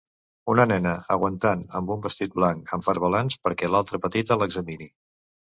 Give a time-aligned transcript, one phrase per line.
[0.53, 4.91] Una nena aguantant amb un vestit blanc amb farbalans perquè l'altra petita l'examini.